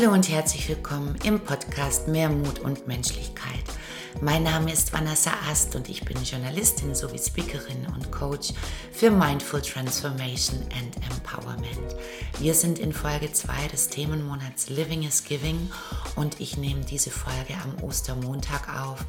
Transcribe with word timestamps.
Hallo 0.00 0.14
und 0.14 0.30
herzlich 0.30 0.66
willkommen 0.66 1.14
im 1.24 1.40
Podcast 1.40 2.08
Mehr 2.08 2.30
Mut 2.30 2.60
und 2.60 2.86
Menschlichkeit. 2.86 3.64
Mein 4.22 4.44
Name 4.44 4.72
ist 4.72 4.94
Vanessa 4.94 5.30
Ast 5.50 5.76
und 5.76 5.90
ich 5.90 6.06
bin 6.06 6.16
Journalistin 6.22 6.94
sowie 6.94 7.18
Speakerin 7.18 7.86
und 7.94 8.10
Coach 8.10 8.54
für 8.92 9.10
Mindful 9.10 9.60
Transformation 9.60 10.60
and 10.78 10.96
Empowerment. 11.10 11.96
Wir 12.38 12.54
sind 12.54 12.78
in 12.78 12.94
Folge 12.94 13.30
2 13.30 13.68
des 13.68 13.90
Themenmonats 13.90 14.70
Living 14.70 15.02
is 15.02 15.22
Giving 15.22 15.70
und 16.16 16.40
ich 16.40 16.56
nehme 16.56 16.80
diese 16.80 17.10
Folge 17.10 17.54
am 17.62 17.84
Ostermontag 17.84 18.74
auf, 18.82 19.04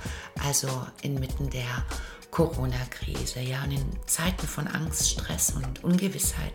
also 0.45 0.67
inmitten 1.03 1.49
der 1.49 1.85
Corona-Krise. 2.31 3.41
Ja, 3.41 3.63
und 3.63 3.71
in 3.71 3.85
Zeiten 4.07 4.47
von 4.47 4.67
Angst, 4.67 5.11
Stress 5.11 5.51
und 5.51 5.83
Ungewissheit 5.83 6.53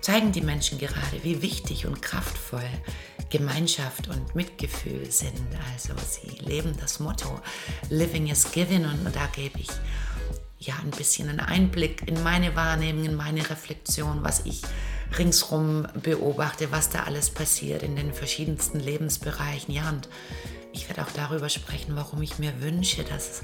zeigen 0.00 0.32
die 0.32 0.42
Menschen 0.42 0.78
gerade, 0.78 1.22
wie 1.22 1.42
wichtig 1.42 1.86
und 1.86 2.02
kraftvoll 2.02 2.68
Gemeinschaft 3.30 4.08
und 4.08 4.34
Mitgefühl 4.34 5.10
sind. 5.10 5.40
Also 5.72 5.94
sie 6.06 6.38
leben 6.44 6.76
das 6.78 7.00
Motto 7.00 7.40
Living 7.88 8.28
is 8.28 8.52
Giving 8.52 8.84
und 8.84 9.04
da 9.12 9.26
gebe 9.34 9.58
ich 9.58 9.70
ja 10.60 10.74
ein 10.82 10.90
bisschen 10.90 11.28
einen 11.28 11.40
Einblick 11.40 12.06
in 12.06 12.22
meine 12.22 12.54
Wahrnehmung, 12.54 13.04
in 13.04 13.14
meine 13.14 13.48
Reflexion, 13.48 14.22
was 14.22 14.46
ich 14.46 14.62
ringsrum 15.18 15.86
beobachte, 16.02 16.70
was 16.70 16.90
da 16.90 17.04
alles 17.04 17.30
passiert 17.30 17.82
in 17.82 17.96
den 17.96 18.12
verschiedensten 18.12 18.80
Lebensbereichen. 18.80 19.72
Ja, 19.74 19.88
und 19.88 20.08
ich 20.72 20.88
werde 20.88 21.02
auch 21.02 21.12
darüber 21.14 21.48
sprechen, 21.48 21.96
warum 21.96 22.22
ich 22.22 22.38
mir 22.38 22.60
wünsche, 22.60 23.04
dass 23.04 23.42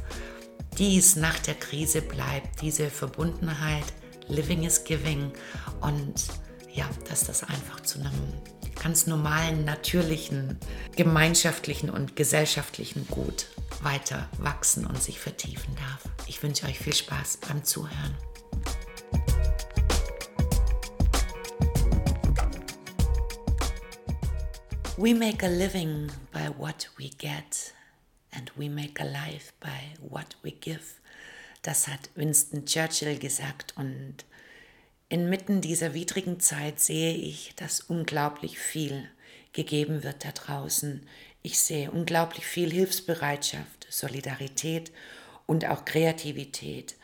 dies 0.78 1.16
nach 1.16 1.38
der 1.40 1.54
Krise 1.54 2.02
bleibt, 2.02 2.62
diese 2.62 2.90
Verbundenheit, 2.90 3.84
Living 4.28 4.64
is 4.64 4.84
Giving 4.84 5.32
und 5.80 6.26
ja, 6.72 6.88
dass 7.08 7.24
das 7.24 7.42
einfach 7.42 7.80
zu 7.80 7.98
einem 7.98 8.12
ganz 8.80 9.06
normalen, 9.06 9.64
natürlichen, 9.64 10.58
gemeinschaftlichen 10.96 11.90
und 11.90 12.16
gesellschaftlichen 12.16 13.06
Gut 13.08 13.46
weiter 13.82 14.28
wachsen 14.38 14.86
und 14.86 15.02
sich 15.02 15.18
vertiefen 15.18 15.74
darf. 15.76 16.12
Ich 16.26 16.42
wünsche 16.42 16.66
euch 16.66 16.78
viel 16.78 16.94
Spaß 16.94 17.38
beim 17.48 17.64
Zuhören. 17.64 18.16
We 24.96 25.14
make 25.14 25.42
a 25.42 25.48
living 25.48 26.10
by 26.30 26.50
what 26.58 26.90
we 26.98 27.08
get 27.08 27.72
and 28.32 28.52
we 28.56 28.68
make 28.68 29.00
a 29.00 29.04
life 29.04 29.52
by 29.60 29.96
what 30.00 30.36
we 30.42 30.52
give. 30.52 31.00
Das 31.62 31.88
hat 31.88 32.10
Winston 32.14 32.64
Churchill 32.64 33.18
gesagt 33.18 33.74
und 33.76 34.24
Inmitten 35.12 35.60
dieser 35.60 35.92
widrigen 35.92 36.38
Zeit 36.38 36.78
sehe 36.78 37.12
ich, 37.12 37.52
dass 37.56 37.80
unglaublich 37.80 38.60
viel 38.60 39.08
gegeben 39.52 40.04
wird 40.04 40.24
da 40.24 40.30
draußen. 40.30 41.04
Ich 41.42 41.58
sehe 41.58 41.90
unglaublich 41.90 42.46
viel 42.46 42.70
Hilfsbereitschaft, 42.70 43.88
Solidarität 43.90 44.92
und 45.46 45.66
auch 45.66 45.84
Kreativität. 45.84 46.94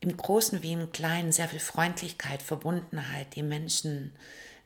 Im 0.00 0.16
Großen 0.16 0.64
wie 0.64 0.72
im 0.72 0.90
Kleinen 0.90 1.30
sehr 1.30 1.48
viel 1.48 1.60
Freundlichkeit, 1.60 2.42
Verbundenheit. 2.42 3.36
Die 3.36 3.44
Menschen 3.44 4.12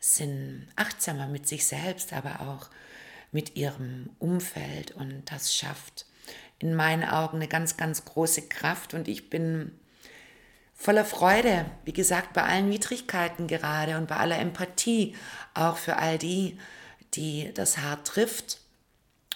sind 0.01 0.67
achtsamer 0.75 1.29
mit 1.29 1.47
sich 1.47 1.67
selbst, 1.67 2.15
aber 2.15 2.41
auch 2.41 2.71
mit 3.33 3.57
ihrem 3.57 4.11
Umfeld 4.19 4.93
und 4.93 5.23
das 5.31 5.55
schafft 5.55 6.07
in 6.59 6.75
meinen 6.75 7.05
Augen 7.05 7.37
eine 7.37 7.49
ganz, 7.49 7.77
ganz 7.77 8.05
große 8.05 8.49
Kraft 8.49 8.95
und 8.95 9.09
ich 9.09 9.31
bin 9.31 9.73
voller 10.75 11.05
Freude, 11.05 11.67
wie 11.85 11.93
gesagt, 11.93 12.33
bei 12.33 12.43
allen 12.43 12.71
Widrigkeiten 12.71 13.47
gerade 13.47 13.97
und 13.97 14.09
bei 14.09 14.17
aller 14.17 14.39
Empathie, 14.39 15.15
auch 15.55 15.77
für 15.77 15.97
all 15.97 16.19
die, 16.19 16.59
die 17.15 17.53
das 17.55 17.79
hart 17.79 18.07
trifft 18.07 18.61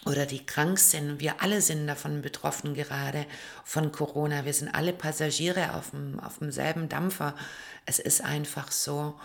oder 0.05 0.27
die 0.27 0.45
krank 0.45 0.79
sind. 0.79 1.21
Wir 1.21 1.43
alle 1.43 1.61
sind 1.61 1.87
davon 1.87 2.23
betroffen 2.23 2.75
gerade 2.75 3.27
von 3.65 3.93
Corona. 3.93 4.45
Wir 4.45 4.55
sind 4.55 4.69
alle 4.75 4.93
Passagiere 4.93 5.75
auf, 5.75 5.91
dem, 5.91 6.19
auf 6.21 6.39
demselben 6.39 6.89
Dampfer. 6.89 7.35
Es 7.87 7.99
ist 7.99 8.23
einfach 8.23 8.73
so. 8.73 9.19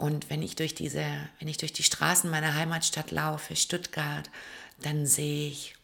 Und 0.00 0.30
wenn 0.30 0.40
ich 0.40 0.56
durch 0.56 0.74
diese, 0.74 1.04
wenn 1.38 1.48
ich 1.48 1.58
durch 1.58 1.74
die 1.74 1.82
Straßen 1.82 2.30
meiner 2.30 2.54
Heimatstadt 2.54 3.10
laufe, 3.10 3.54
Stuttgart, 3.54 4.30
dann 4.80 5.04
sehe 5.04 5.50
ich 5.50 5.74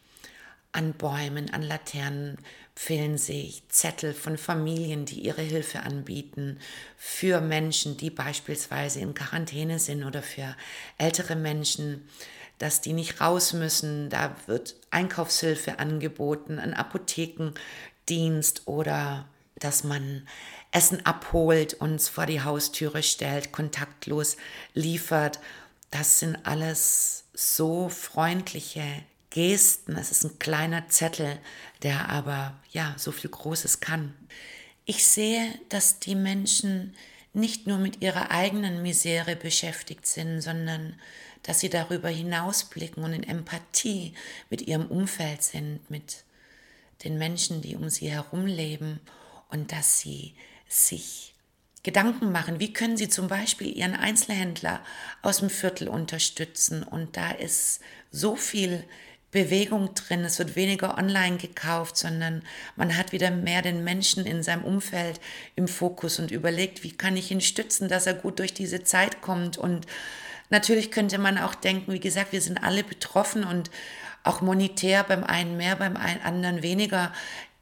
an 0.72 0.94
Bäumen, 0.94 1.52
an 1.52 1.60
Laternen 1.60 2.38
fehlen 2.74 3.18
sich 3.18 3.62
Zettel 3.68 4.14
von 4.14 4.38
Familien, 4.38 5.04
die 5.04 5.20
ihre 5.20 5.42
Hilfe 5.42 5.80
anbieten 5.80 6.58
für 6.96 7.42
Menschen, 7.42 7.98
die 7.98 8.08
beispielsweise 8.08 9.00
in 9.00 9.12
Quarantäne 9.12 9.78
sind 9.78 10.02
oder 10.02 10.22
für 10.22 10.56
ältere 10.96 11.36
Menschen, 11.36 12.08
dass 12.56 12.80
die 12.80 12.94
nicht 12.94 13.20
raus 13.20 13.52
müssen. 13.52 14.08
Da 14.08 14.34
wird 14.46 14.76
Einkaufshilfe 14.90 15.78
angeboten, 15.78 16.58
ein 16.58 16.72
Apothekendienst 16.72 18.62
oder 18.64 19.28
dass 19.58 19.84
man 19.84 20.26
Essen 20.76 21.06
abholt, 21.06 21.72
uns 21.72 22.10
vor 22.10 22.26
die 22.26 22.42
Haustüre 22.42 23.02
stellt, 23.02 23.50
kontaktlos 23.50 24.36
liefert. 24.74 25.40
Das 25.90 26.18
sind 26.18 26.36
alles 26.44 27.24
so 27.32 27.88
freundliche 27.88 28.84
Gesten. 29.30 29.96
Es 29.96 30.10
ist 30.10 30.24
ein 30.24 30.38
kleiner 30.38 30.86
Zettel, 30.90 31.38
der 31.82 32.10
aber 32.10 32.60
ja 32.72 32.94
so 32.98 33.10
viel 33.10 33.30
Großes 33.30 33.80
kann. 33.80 34.14
Ich 34.84 35.06
sehe, 35.06 35.58
dass 35.70 35.98
die 35.98 36.14
Menschen 36.14 36.94
nicht 37.32 37.66
nur 37.66 37.78
mit 37.78 38.02
ihrer 38.02 38.30
eigenen 38.30 38.82
Misere 38.82 39.34
beschäftigt 39.34 40.06
sind, 40.06 40.42
sondern 40.42 41.00
dass 41.42 41.60
sie 41.60 41.70
darüber 41.70 42.10
hinausblicken 42.10 43.02
und 43.02 43.14
in 43.14 43.22
Empathie 43.22 44.12
mit 44.50 44.60
ihrem 44.60 44.88
Umfeld 44.88 45.42
sind, 45.42 45.88
mit 45.88 46.24
den 47.02 47.16
Menschen, 47.16 47.62
die 47.62 47.76
um 47.76 47.88
sie 47.88 48.10
herum 48.10 48.44
leben 48.44 49.00
und 49.48 49.72
dass 49.72 50.00
sie 50.00 50.34
sich 50.68 51.34
Gedanken 51.82 52.32
machen, 52.32 52.58
wie 52.58 52.72
können 52.72 52.96
sie 52.96 53.08
zum 53.08 53.28
Beispiel 53.28 53.68
ihren 53.68 53.94
Einzelhändler 53.94 54.80
aus 55.22 55.38
dem 55.38 55.50
Viertel 55.50 55.86
unterstützen. 55.88 56.82
Und 56.82 57.16
da 57.16 57.30
ist 57.30 57.80
so 58.10 58.34
viel 58.34 58.84
Bewegung 59.30 59.94
drin. 59.94 60.24
Es 60.24 60.38
wird 60.40 60.56
weniger 60.56 60.98
online 60.98 61.36
gekauft, 61.36 61.96
sondern 61.96 62.42
man 62.74 62.96
hat 62.96 63.12
wieder 63.12 63.30
mehr 63.30 63.62
den 63.62 63.84
Menschen 63.84 64.26
in 64.26 64.42
seinem 64.42 64.64
Umfeld 64.64 65.20
im 65.54 65.68
Fokus 65.68 66.18
und 66.18 66.32
überlegt, 66.32 66.82
wie 66.82 66.90
kann 66.90 67.16
ich 67.16 67.30
ihn 67.30 67.40
stützen, 67.40 67.88
dass 67.88 68.06
er 68.06 68.14
gut 68.14 68.40
durch 68.40 68.52
diese 68.52 68.82
Zeit 68.82 69.20
kommt. 69.20 69.56
Und 69.56 69.86
natürlich 70.50 70.90
könnte 70.90 71.18
man 71.18 71.38
auch 71.38 71.54
denken, 71.54 71.92
wie 71.92 72.00
gesagt, 72.00 72.32
wir 72.32 72.40
sind 72.40 72.64
alle 72.64 72.82
betroffen 72.82 73.44
und 73.44 73.70
auch 74.24 74.40
monetär 74.40 75.04
beim 75.04 75.22
einen 75.22 75.56
mehr, 75.56 75.76
beim 75.76 75.96
anderen 75.96 76.62
weniger. 76.62 77.12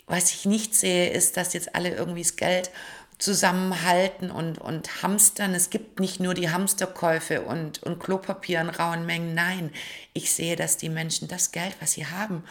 Was 0.06 0.32
ich 0.32 0.44
nicht 0.44 0.75
sehe, 0.75 1.10
ist, 1.10 1.37
dass 1.37 1.54
jetzt 1.54 1.75
alle 1.75 1.94
irgendwie 1.94 2.22
das 2.22 2.37
Geld 2.37 2.70
zusammenhalten 3.19 4.31
und, 4.31 4.59
und 4.59 5.03
hamstern. 5.03 5.54
Es 5.54 5.70
gibt 5.70 6.00
nicht 6.00 6.20
nur 6.20 6.34
die 6.34 6.50
Hamsterkäufe 6.50 7.42
und, 7.42 7.82
und 7.82 8.00
Klopapier 8.00 8.60
in 8.60 8.69
rauen 8.69 9.06
Mengen. 9.06 9.34
Nein, 9.34 9.70
ich 10.12 10.32
sehe, 10.32 10.56
dass 10.56 10.76
die 10.76 10.88
Menschen 10.88 11.28
das 11.28 11.53
Geld, 11.53 11.76
was 11.81 11.92
sie 11.92 12.06
haben, 12.06 12.44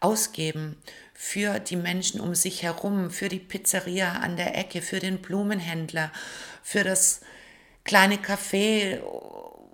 ausgeben 0.00 0.76
für 1.14 1.58
die 1.58 1.76
Menschen 1.76 2.20
um 2.20 2.34
sich 2.34 2.62
herum, 2.62 3.10
für 3.10 3.28
die 3.28 3.40
Pizzeria 3.40 4.12
an 4.12 4.36
der 4.36 4.56
Ecke, 4.56 4.82
für 4.82 5.00
den 5.00 5.18
Blumenhändler, 5.18 6.12
für 6.62 6.84
das 6.84 7.20
kleine 7.84 8.16
Café, 8.16 9.00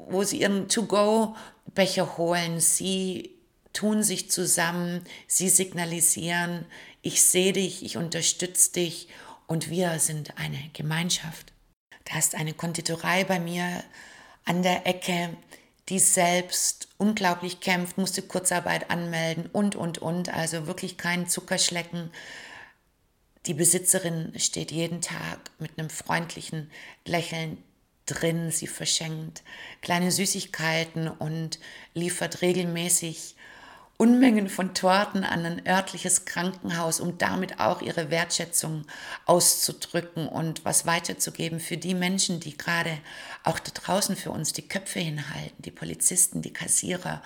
wo 0.08 0.22
sie 0.22 0.40
ihren 0.40 0.68
To-Go-Becher 0.68 2.16
holen. 2.16 2.60
Sie 2.60 3.34
tun 3.72 4.02
sich 4.02 4.30
zusammen, 4.30 5.04
sie 5.26 5.48
signalisieren, 5.48 6.64
ich 7.04 7.22
sehe 7.22 7.52
dich, 7.52 7.84
ich 7.84 7.98
unterstütze 7.98 8.72
dich 8.72 9.08
und 9.46 9.68
wir 9.68 9.98
sind 9.98 10.38
eine 10.38 10.70
Gemeinschaft. 10.72 11.52
Da 12.04 12.18
ist 12.18 12.34
eine 12.34 12.54
Konditorei 12.54 13.24
bei 13.24 13.38
mir 13.38 13.84
an 14.46 14.62
der 14.62 14.86
Ecke, 14.86 15.36
die 15.90 15.98
selbst 15.98 16.88
unglaublich 16.96 17.60
kämpft, 17.60 17.98
musste 17.98 18.22
Kurzarbeit 18.22 18.90
anmelden 18.90 19.50
und, 19.52 19.76
und, 19.76 19.98
und. 19.98 20.30
Also 20.30 20.66
wirklich 20.66 20.96
kein 20.96 21.28
Zuckerschlecken. 21.28 22.10
Die 23.44 23.54
Besitzerin 23.54 24.32
steht 24.38 24.72
jeden 24.72 25.02
Tag 25.02 25.50
mit 25.58 25.78
einem 25.78 25.90
freundlichen 25.90 26.70
Lächeln 27.04 27.62
drin. 28.06 28.50
Sie 28.50 28.66
verschenkt 28.66 29.42
kleine 29.82 30.10
Süßigkeiten 30.10 31.08
und 31.08 31.58
liefert 31.92 32.40
regelmäßig 32.40 33.33
Unmengen 34.04 34.50
von 34.50 34.74
Torten 34.74 35.24
an 35.24 35.46
ein 35.46 35.66
örtliches 35.66 36.26
Krankenhaus, 36.26 37.00
um 37.00 37.16
damit 37.16 37.58
auch 37.58 37.80
ihre 37.80 38.10
Wertschätzung 38.10 38.84
auszudrücken 39.24 40.28
und 40.28 40.62
was 40.66 40.84
weiterzugeben 40.84 41.58
für 41.58 41.78
die 41.78 41.94
Menschen, 41.94 42.38
die 42.38 42.58
gerade 42.58 42.98
auch 43.44 43.58
da 43.58 43.70
draußen 43.72 44.14
für 44.14 44.30
uns 44.30 44.52
die 44.52 44.68
Köpfe 44.68 45.00
hinhalten, 45.00 45.62
die 45.62 45.70
Polizisten, 45.70 46.42
die 46.42 46.52
Kassierer, 46.52 47.22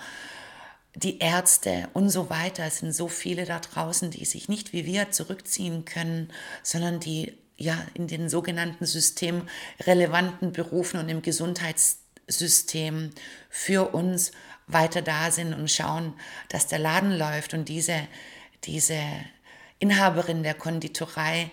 die 0.95 1.19
Ärzte 1.19 1.89
und 1.91 2.11
so 2.11 2.29
weiter. 2.29 2.63
Es 2.63 2.77
sind 2.77 2.93
so 2.93 3.09
viele 3.09 3.43
da 3.43 3.59
draußen, 3.59 4.09
die 4.09 4.23
sich 4.23 4.47
nicht 4.47 4.71
wie 4.71 4.85
wir 4.85 5.11
zurückziehen 5.11 5.83
können, 5.83 6.31
sondern 6.63 7.01
die 7.01 7.37
ja 7.57 7.77
in 7.93 8.07
den 8.07 8.29
sogenannten 8.29 8.85
systemrelevanten 8.85 10.53
Berufen 10.53 11.01
und 11.01 11.09
im 11.09 11.23
Gesundheitssystem 11.23 13.09
für 13.49 13.93
uns 13.93 14.31
weiter 14.69 15.01
da 15.01 15.31
sind 15.31 15.53
und 15.53 15.69
schauen, 15.69 16.13
dass 16.47 16.67
der 16.67 16.79
Laden 16.79 17.11
läuft 17.11 17.53
und 17.53 17.67
diese, 17.67 18.07
diese 18.63 18.99
Inhaberin 19.79 20.43
der 20.43 20.53
Konditorei, 20.53 21.51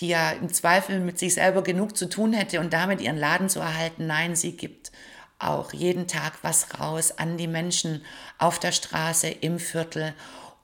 die 0.00 0.08
ja 0.08 0.32
im 0.32 0.52
Zweifel 0.52 1.00
mit 1.00 1.18
sich 1.18 1.34
selber 1.34 1.62
genug 1.62 1.96
zu 1.96 2.08
tun 2.08 2.32
hätte 2.34 2.60
und 2.60 2.72
damit 2.72 3.00
ihren 3.00 3.16
Laden 3.16 3.48
zu 3.48 3.60
erhalten, 3.60 4.06
nein, 4.06 4.36
sie 4.36 4.56
gibt 4.56 4.92
auch 5.38 5.72
jeden 5.72 6.08
Tag 6.08 6.34
was 6.42 6.78
raus 6.80 7.12
an 7.18 7.36
die 7.36 7.46
Menschen 7.46 8.04
auf 8.38 8.58
der 8.58 8.72
Straße, 8.72 9.28
im 9.28 9.58
Viertel 9.58 10.14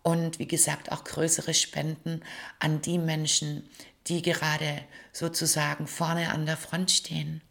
und 0.03 0.39
wie 0.39 0.47
gesagt 0.47 0.91
auch 0.93 1.05
größere 1.05 1.55
Spenden 1.55 2.23
an 2.59 2.83
die 2.83 2.99
Menschen, 2.99 3.69
die 4.09 4.23
gerade 4.23 4.83
sozusagen 5.13 5.87
vorne 5.87 6.33
an 6.33 6.47
der 6.47 6.57
Front 6.57 6.91
stehen. 6.91 7.43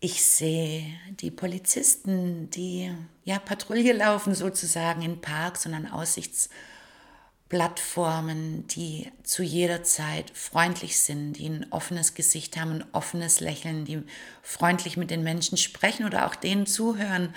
Ich 0.00 0.24
sehe 0.24 0.84
die 1.10 1.32
Polizisten, 1.32 2.50
die 2.50 2.94
ja 3.24 3.40
Patrouille 3.40 3.92
laufen 3.92 4.32
sozusagen 4.32 5.02
in 5.02 5.20
Parks 5.20 5.66
und 5.66 5.74
an 5.74 5.90
Aussichtsplattformen, 5.90 8.68
die 8.68 9.10
zu 9.24 9.42
jeder 9.42 9.82
Zeit 9.82 10.30
freundlich 10.34 11.00
sind, 11.00 11.32
die 11.32 11.48
ein 11.48 11.66
offenes 11.72 12.14
Gesicht 12.14 12.56
haben, 12.56 12.74
ein 12.74 12.84
offenes 12.92 13.40
Lächeln, 13.40 13.86
die 13.86 14.04
freundlich 14.40 14.96
mit 14.96 15.10
den 15.10 15.24
Menschen 15.24 15.58
sprechen 15.58 16.06
oder 16.06 16.28
auch 16.28 16.36
denen 16.36 16.66
zuhören, 16.66 17.34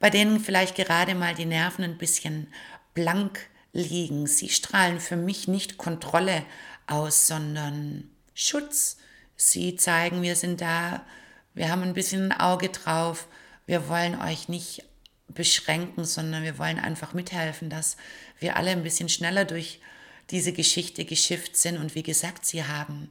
bei 0.00 0.10
denen 0.10 0.40
vielleicht 0.40 0.74
gerade 0.74 1.14
mal 1.14 1.36
die 1.36 1.46
Nerven 1.46 1.84
ein 1.84 1.98
bisschen 1.98 2.48
blank 2.94 3.48
liegen. 3.72 4.26
Sie 4.26 4.48
strahlen 4.48 4.98
für 4.98 5.16
mich 5.16 5.46
nicht 5.46 5.76
Kontrolle 5.76 6.44
aus, 6.88 7.28
sondern 7.28 8.10
Schutz. 8.34 8.96
Sie 9.36 9.76
zeigen, 9.76 10.22
wir 10.22 10.34
sind 10.34 10.60
da, 10.60 11.06
wir 11.56 11.70
haben 11.70 11.82
ein 11.82 11.94
bisschen 11.94 12.30
ein 12.30 12.40
Auge 12.40 12.68
drauf, 12.68 13.26
wir 13.66 13.88
wollen 13.88 14.20
euch 14.20 14.48
nicht 14.48 14.84
beschränken, 15.28 16.04
sondern 16.04 16.44
wir 16.44 16.58
wollen 16.58 16.78
einfach 16.78 17.14
mithelfen, 17.14 17.70
dass 17.70 17.96
wir 18.38 18.56
alle 18.56 18.70
ein 18.70 18.82
bisschen 18.82 19.08
schneller 19.08 19.44
durch 19.44 19.80
diese 20.30 20.52
Geschichte 20.52 21.04
geschifft 21.04 21.56
sind. 21.56 21.78
Und 21.78 21.94
wie 21.94 22.02
gesagt, 22.02 22.44
sie 22.44 22.64
haben, 22.64 23.10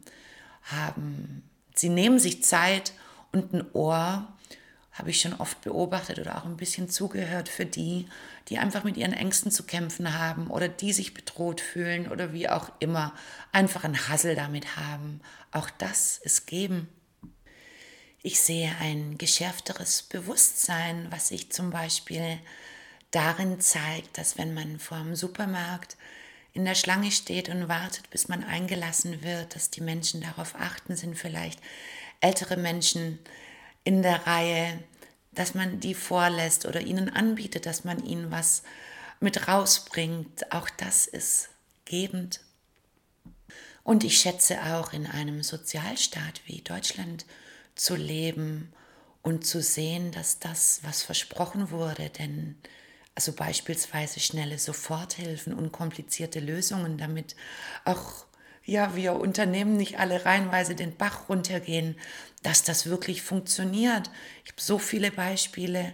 haben, 0.64 1.44
sie 1.74 1.90
nehmen 1.90 2.20
sich 2.20 2.44
Zeit 2.44 2.94
und 3.32 3.54
ein 3.54 3.66
Ohr, 3.74 4.32
habe 4.94 5.10
ich 5.10 5.20
schon 5.20 5.34
oft 5.34 5.60
beobachtet 5.62 6.20
oder 6.20 6.38
auch 6.38 6.46
ein 6.46 6.56
bisschen 6.56 6.88
zugehört 6.88 7.50
für 7.50 7.66
die, 7.66 8.08
die 8.48 8.60
einfach 8.60 8.86
mit 8.86 8.96
ihren 8.96 9.12
Ängsten 9.12 9.52
zu 9.52 9.64
kämpfen 9.64 10.18
haben 10.18 10.48
oder 10.48 10.70
die 10.70 10.94
sich 10.94 11.14
bedroht 11.14 11.60
fühlen 11.60 12.10
oder 12.10 12.32
wie 12.32 12.48
auch 12.48 12.72
immer, 12.80 13.14
einfach 13.52 13.84
ein 13.84 14.08
Hassel 14.08 14.36
damit 14.36 14.78
haben. 14.78 15.20
Auch 15.52 15.70
das 15.70 16.20
ist 16.20 16.48
geben. 16.48 16.88
Ich 18.27 18.39
sehe 18.39 18.75
ein 18.80 19.19
geschärfteres 19.19 20.01
Bewusstsein, 20.01 21.06
was 21.12 21.27
sich 21.27 21.51
zum 21.51 21.69
Beispiel 21.69 22.39
darin 23.12 23.62
zeigt, 23.62 24.18
dass 24.18 24.36
wenn 24.39 24.51
man 24.56 24.80
vor 24.80 24.98
dem 24.98 25.16
Supermarkt 25.16 25.95
in 26.51 26.66
der 26.66 26.74
Schlange 26.74 27.12
steht 27.12 27.50
und 27.50 27.68
wartet, 27.68 28.10
bis 28.10 28.27
man 28.27 28.44
eingelassen 28.44 29.22
wird, 29.22 29.54
dass 29.54 29.69
die 29.69 29.81
Menschen 29.81 30.22
darauf 30.22 30.56
achten, 30.56 30.95
sind 30.95 31.16
vielleicht 31.16 31.60
ältere 32.19 32.57
Menschen, 32.57 33.19
in 33.83 34.01
der 34.01 34.25
Reihe, 34.25 34.83
dass 35.31 35.54
man 35.54 35.80
die 35.80 35.94
vorlässt 35.94 36.66
oder 36.66 36.81
ihnen 36.81 37.12
anbietet, 37.12 37.68
dass 37.68 37.83
man 37.83 38.04
ihnen 38.04 38.31
was 38.31 38.63
mit 39.19 39.48
rausbringt. 39.48 40.51
Auch 40.51 40.72
das 40.72 41.06
ist 41.06 41.50
gebend. 41.86 42.39
Und 43.83 44.04
ich 44.04 44.18
schätze 44.18 44.63
auch 44.63 44.94
in 44.94 45.06
einem 45.06 45.44
Sozialstaat 45.44 46.42
wie 46.48 46.62
Deutschland 46.62 47.27
zu 47.75 47.95
leben 47.95 48.72
und 49.22 49.45
zu 49.45 49.62
sehen, 49.62 50.12
dass 50.12 50.39
das, 50.39 50.80
was 50.83 51.04
versprochen 51.04 51.72
wurde, 51.72 52.10
denn 52.10 52.57
also 53.16 53.31
beispielsweise 53.31 54.19
schnelle 54.19 54.60
Soforthilfen, 54.60 55.54
unkomplizierte 55.54 56.39
Lösungen, 56.39 56.98
damit 56.98 57.36
auch 57.86 58.25
ja, 58.66 58.95
wir 58.95 59.13
Unternehmen 59.13 59.77
nicht 59.77 60.00
alle 60.00 60.25
reihenweise 60.25 60.74
den 60.75 60.98
Bach 60.98 61.30
runtergehen, 61.30 61.95
dass 62.42 62.63
das 62.63 62.88
wirklich 62.88 63.22
funktioniert. 63.22 64.10
Ich 64.44 64.51
habe 64.51 64.62
so 64.62 64.80
viele 64.80 65.12
Beispiele 65.12 65.94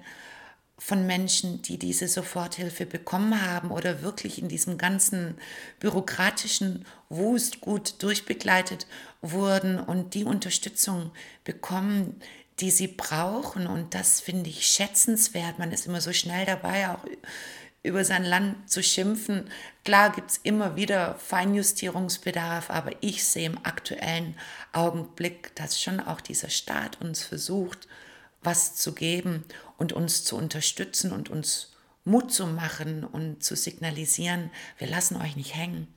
von 0.84 1.06
Menschen, 1.06 1.62
die 1.62 1.78
diese 1.78 2.08
Soforthilfe 2.08 2.88
bekommen 2.88 3.46
haben 3.46 3.70
oder 3.70 4.02
wirklich 4.02 4.42
in 4.42 4.50
diesem 4.50 4.80
ganzen 4.80 5.38
bürokratischen 5.80 6.86
Wust 7.08 7.62
gut 7.62 8.02
durchbegleitet 8.02 8.88
wurden 9.22 9.80
und 9.80 10.16
die 10.16 10.24
Unterstützung 10.24 11.12
bekommen, 11.44 12.20
die 12.60 12.72
sie 12.72 12.88
brauchen. 12.88 13.68
Und 13.68 13.94
das 13.94 14.22
finde 14.22 14.50
ich 14.50 14.66
schätzenswert. 14.66 15.60
Man 15.60 15.72
ist 15.72 15.86
immer 15.86 16.02
so 16.02 16.14
schnell 16.14 16.48
dabei, 16.48 16.90
auch 16.90 17.06
über 17.84 18.04
sein 18.04 18.26
Land 18.26 18.72
zu 18.72 18.82
schimpfen. 18.82 19.52
Klar 19.86 20.12
gibt 20.12 20.32
es 20.32 20.40
immer 20.42 20.76
wieder 20.78 21.14
Feinjustierungsbedarf, 21.20 22.72
aber 22.72 22.92
ich 23.02 23.24
sehe 23.24 23.46
im 23.46 23.60
aktuellen 23.64 24.36
Augenblick, 24.74 25.56
dass 25.56 25.80
schon 25.80 26.00
auch 26.00 26.22
dieser 26.22 26.50
Staat 26.50 27.00
uns 27.02 27.24
versucht, 27.24 27.88
was 28.42 28.74
zu 28.76 28.94
geben 28.94 29.44
und 29.82 29.94
uns 29.94 30.24
zu 30.24 30.38
unterstützen 30.38 31.12
und 31.12 31.30
uns 31.30 31.72
Mut 32.06 32.32
zu 32.32 32.46
machen 32.46 33.04
und 33.04 33.44
zu 33.44 33.56
signalisieren, 33.56 34.52
wir 34.78 34.88
lassen 34.88 35.18
euch 35.18 35.36
nicht 35.36 35.56
hängen. 35.56 35.88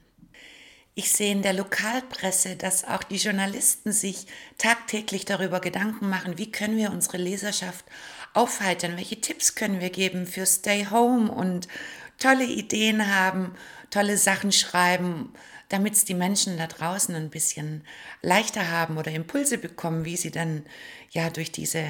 Ich 0.95 1.13
sehe 1.13 1.33
in 1.33 1.43
der 1.43 1.53
Lokalpresse, 1.53 2.57
dass 2.57 2.85
auch 2.85 3.03
die 3.03 3.17
Journalisten 3.17 3.93
sich 3.93 4.27
tagtäglich 4.57 5.27
darüber 5.27 5.61
Gedanken 5.61 6.09
machen, 6.09 6.39
wie 6.39 6.51
können 6.51 6.79
wir 6.79 6.93
unsere 6.93 7.19
Leserschaft 7.19 7.85
aufheitern, 8.33 8.97
welche 8.97 9.21
Tipps 9.21 9.55
können 9.55 9.81
wir 9.81 9.91
geben 9.91 10.27
für 10.27 10.47
Stay 10.47 10.87
Home 10.91 11.31
und 11.31 11.69
tolle 12.19 12.45
Ideen 12.45 13.15
haben, 13.15 13.55
tolle 13.91 14.17
Sachen 14.17 14.51
schreiben, 14.51 15.35
damit 15.69 15.95
es 15.95 16.07
die 16.07 16.15
Menschen 16.15 16.57
da 16.57 16.69
draußen 16.69 17.15
ein 17.15 17.29
bisschen 17.29 17.85
leichter 18.23 18.71
haben 18.71 18.97
oder 18.97 19.11
Impulse 19.11 19.59
bekommen, 19.59 20.07
wie 20.07 20.17
sie 20.17 20.31
dann 20.31 20.65
ja 21.11 21.29
durch 21.29 21.53
diese 21.53 21.85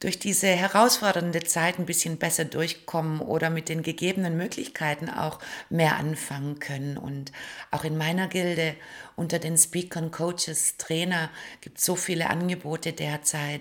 durch 0.00 0.18
diese 0.18 0.48
herausfordernde 0.48 1.44
Zeit 1.44 1.78
ein 1.78 1.84
bisschen 1.84 2.16
besser 2.16 2.46
durchkommen 2.46 3.20
oder 3.20 3.50
mit 3.50 3.68
den 3.68 3.82
gegebenen 3.82 4.36
Möglichkeiten 4.36 5.10
auch 5.10 5.38
mehr 5.68 5.96
anfangen 5.96 6.58
können. 6.58 6.96
Und 6.96 7.32
auch 7.70 7.84
in 7.84 7.98
meiner 7.98 8.26
Gilde 8.26 8.76
unter 9.14 9.38
den 9.38 9.58
Speakern, 9.58 10.10
Coaches, 10.10 10.78
Trainer 10.78 11.30
gibt 11.60 11.78
es 11.78 11.84
so 11.84 11.96
viele 11.96 12.30
Angebote 12.30 12.94
derzeit, 12.94 13.60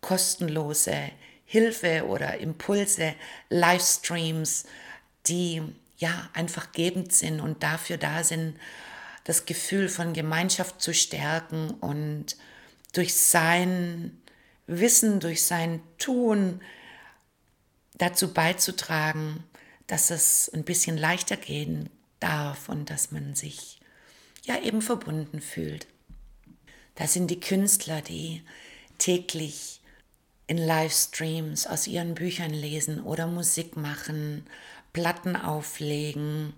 kostenlose 0.00 0.96
Hilfe 1.44 2.06
oder 2.06 2.38
Impulse, 2.38 3.14
Livestreams, 3.50 4.64
die 5.26 5.60
ja 5.98 6.30
einfach 6.34 6.70
gebend 6.72 7.12
sind 7.12 7.40
und 7.40 7.64
dafür 7.64 7.96
da 7.96 8.22
sind, 8.22 8.56
das 9.24 9.44
Gefühl 9.44 9.88
von 9.88 10.12
Gemeinschaft 10.12 10.80
zu 10.80 10.94
stärken 10.94 11.70
und 11.80 12.36
durch 12.92 13.14
sein 13.14 14.21
Wissen, 14.80 15.20
durch 15.20 15.44
sein 15.44 15.80
Tun 15.98 16.60
dazu 17.94 18.32
beizutragen, 18.32 19.44
dass 19.86 20.10
es 20.10 20.50
ein 20.54 20.64
bisschen 20.64 20.96
leichter 20.96 21.36
gehen 21.36 21.90
darf 22.20 22.68
und 22.68 22.90
dass 22.90 23.10
man 23.10 23.34
sich 23.34 23.80
ja 24.44 24.58
eben 24.60 24.82
verbunden 24.82 25.40
fühlt. 25.40 25.86
Das 26.94 27.12
sind 27.12 27.30
die 27.30 27.40
Künstler, 27.40 28.00
die 28.00 28.42
täglich 28.98 29.80
in 30.46 30.58
Livestreams 30.58 31.66
aus 31.66 31.86
ihren 31.86 32.14
Büchern 32.14 32.50
lesen 32.50 33.02
oder 33.02 33.26
Musik 33.26 33.76
machen, 33.76 34.46
Platten 34.92 35.36
auflegen, 35.36 36.52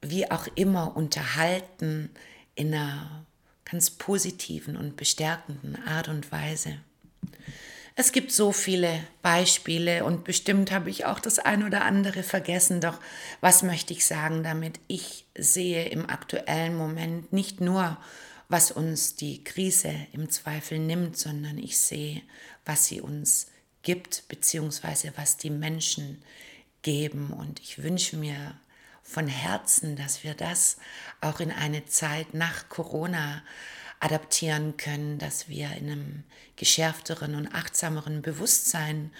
wie 0.00 0.30
auch 0.30 0.46
immer 0.54 0.96
unterhalten 0.96 2.10
in 2.54 2.72
einer 2.72 3.26
ganz 3.64 3.90
positiven 3.90 4.76
und 4.76 4.96
bestärkenden 4.96 5.76
Art 5.86 6.08
und 6.08 6.32
Weise. 6.32 6.78
Es 8.00 8.12
gibt 8.12 8.30
so 8.30 8.52
viele 8.52 9.00
Beispiele 9.22 10.04
und 10.04 10.22
bestimmt 10.22 10.70
habe 10.70 10.88
ich 10.88 11.04
auch 11.04 11.18
das 11.18 11.40
ein 11.40 11.64
oder 11.64 11.84
andere 11.84 12.22
vergessen. 12.22 12.80
Doch 12.80 13.00
was 13.40 13.64
möchte 13.64 13.92
ich 13.92 14.06
sagen 14.06 14.44
damit? 14.44 14.78
Ich 14.86 15.26
sehe 15.36 15.88
im 15.88 16.08
aktuellen 16.08 16.76
Moment 16.76 17.32
nicht 17.32 17.60
nur, 17.60 17.98
was 18.48 18.70
uns 18.70 19.16
die 19.16 19.42
Krise 19.42 19.92
im 20.12 20.30
Zweifel 20.30 20.78
nimmt, 20.78 21.18
sondern 21.18 21.58
ich 21.58 21.76
sehe, 21.76 22.22
was 22.64 22.86
sie 22.86 23.00
uns 23.00 23.48
gibt, 23.82 24.28
beziehungsweise 24.28 25.12
was 25.16 25.36
die 25.36 25.50
Menschen 25.50 26.22
geben. 26.82 27.32
Und 27.32 27.58
ich 27.58 27.82
wünsche 27.82 28.16
mir 28.16 28.54
von 29.02 29.26
Herzen, 29.26 29.96
dass 29.96 30.22
wir 30.22 30.34
das 30.34 30.76
auch 31.20 31.40
in 31.40 31.50
eine 31.50 31.86
Zeit 31.86 32.34
nach 32.34 32.68
Corona 32.68 33.42
adaptieren 34.00 34.76
können, 34.76 35.18
dass 35.18 35.48
wir 35.48 35.72
in 35.72 35.90
einem 35.90 36.24
geschärfteren 36.56 37.34
und 37.34 37.54
achtsameren 37.54 38.22
Bewusstsein 38.22 39.10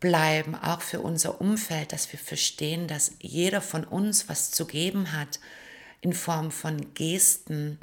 bleiben, 0.00 0.54
auch 0.54 0.82
für 0.82 1.00
unser 1.00 1.40
Umfeld, 1.40 1.92
dass 1.92 2.12
wir 2.12 2.18
verstehen, 2.18 2.88
dass 2.88 3.12
jeder 3.20 3.60
von 3.60 3.84
uns 3.84 4.28
was 4.28 4.50
zu 4.50 4.66
geben 4.66 5.12
hat 5.12 5.40
in 6.00 6.12
Form 6.12 6.50
von 6.50 6.92
Gesten, 6.94 7.78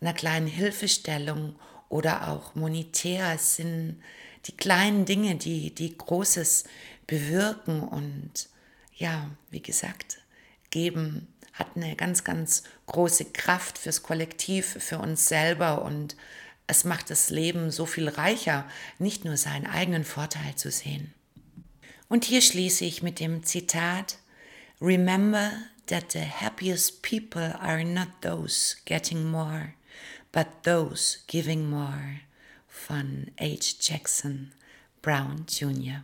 einer 0.00 0.12
kleinen 0.12 0.48
Hilfestellung 0.48 1.54
oder 1.88 2.28
auch 2.28 2.56
monetär. 2.56 3.32
Es 3.34 3.56
sind 3.56 4.02
die 4.46 4.56
kleinen 4.56 5.04
Dinge, 5.04 5.36
die, 5.36 5.72
die 5.72 5.96
Großes 5.96 6.64
bewirken 7.06 7.82
und 7.82 8.48
ja, 8.96 9.30
wie 9.50 9.62
gesagt, 9.62 10.21
geben 10.72 11.28
hat 11.52 11.76
eine 11.76 11.94
ganz, 11.94 12.24
ganz 12.24 12.64
große 12.86 13.26
Kraft 13.26 13.78
fürs 13.78 14.02
Kollektiv, 14.02 14.76
für 14.80 14.98
uns 14.98 15.28
selber 15.28 15.82
und 15.82 16.16
es 16.66 16.84
macht 16.84 17.10
das 17.10 17.30
Leben 17.30 17.70
so 17.70 17.86
viel 17.86 18.08
reicher, 18.08 18.66
nicht 18.98 19.24
nur 19.24 19.36
seinen 19.36 19.66
eigenen 19.66 20.04
Vorteil 20.04 20.54
zu 20.56 20.70
sehen. 20.70 21.12
Und 22.08 22.24
hier 22.24 22.42
schließe 22.42 22.84
ich 22.84 23.02
mit 23.02 23.20
dem 23.20 23.44
Zitat 23.44 24.18
Remember 24.80 25.52
that 25.86 26.12
the 26.12 26.24
happiest 26.24 27.02
people 27.02 27.54
are 27.60 27.84
not 27.84 28.08
those 28.22 28.76
getting 28.84 29.30
more, 29.30 29.74
but 30.32 30.46
those 30.64 31.18
giving 31.26 31.68
more 31.68 32.20
von 32.66 33.30
H. 33.38 33.76
Jackson 33.80 34.52
Brown 35.02 35.46
Jr. 35.46 36.02